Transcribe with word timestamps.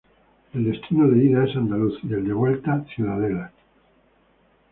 El 0.55 0.63
destino 0.65 1.07
de 1.07 1.23
ida 1.25 1.45
es 1.45 1.55
Andaluz 1.55 1.99
y 2.03 2.11
el 2.11 2.25
de 2.27 2.33
vuelta 2.33 2.83
Ciudadela. 2.95 3.51